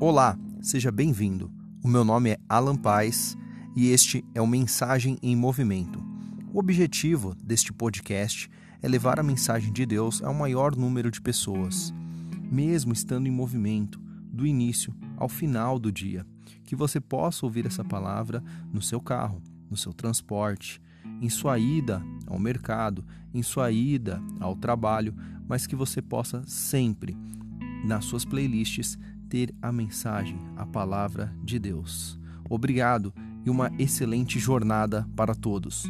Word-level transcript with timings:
Olá, 0.00 0.38
seja 0.62 0.92
bem-vindo. 0.92 1.50
O 1.82 1.88
meu 1.88 2.04
nome 2.04 2.30
é 2.30 2.38
Alan 2.48 2.76
Paz 2.76 3.36
e 3.74 3.88
este 3.88 4.24
é 4.32 4.40
o 4.40 4.46
Mensagem 4.46 5.18
em 5.20 5.34
Movimento. 5.34 6.00
O 6.54 6.60
objetivo 6.60 7.34
deste 7.42 7.72
podcast 7.72 8.48
é 8.80 8.86
levar 8.86 9.18
a 9.18 9.24
mensagem 9.24 9.72
de 9.72 9.84
Deus 9.84 10.22
ao 10.22 10.32
maior 10.32 10.76
número 10.76 11.10
de 11.10 11.20
pessoas, 11.20 11.92
mesmo 12.48 12.92
estando 12.92 13.26
em 13.26 13.32
movimento, 13.32 14.00
do 14.32 14.46
início 14.46 14.94
ao 15.16 15.28
final 15.28 15.80
do 15.80 15.90
dia. 15.90 16.24
Que 16.62 16.76
você 16.76 17.00
possa 17.00 17.44
ouvir 17.44 17.66
essa 17.66 17.84
palavra 17.84 18.40
no 18.72 18.80
seu 18.80 19.00
carro, 19.00 19.42
no 19.68 19.76
seu 19.76 19.92
transporte, 19.92 20.80
em 21.20 21.28
sua 21.28 21.58
ida 21.58 22.00
ao 22.28 22.38
mercado, 22.38 23.04
em 23.34 23.42
sua 23.42 23.72
ida 23.72 24.22
ao 24.38 24.54
trabalho, 24.54 25.12
mas 25.48 25.66
que 25.66 25.74
você 25.74 26.00
possa 26.00 26.44
sempre, 26.46 27.16
nas 27.84 28.04
suas 28.04 28.24
playlists, 28.24 28.96
ter 29.28 29.54
a 29.60 29.70
mensagem, 29.70 30.38
a 30.56 30.64
palavra 30.64 31.34
de 31.42 31.58
Deus. 31.58 32.18
Obrigado 32.48 33.12
e 33.44 33.50
uma 33.50 33.70
excelente 33.78 34.38
jornada 34.38 35.06
para 35.14 35.34
todos. 35.34 35.84